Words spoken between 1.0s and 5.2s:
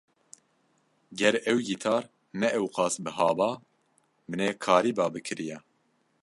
Ger ew gîtar ne ew qas buha ba, min ê karîba